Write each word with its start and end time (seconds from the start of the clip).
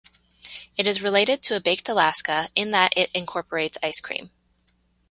It 0.77 0.87
is 0.87 1.03
related 1.03 1.43
to 1.43 1.55
a 1.55 1.59
Baked 1.59 1.87
Alaska 1.87 2.49
in 2.55 2.71
that 2.71 2.91
it 2.97 3.11
incorporates 3.13 3.77
ice 3.83 4.01
cream. 4.01 4.31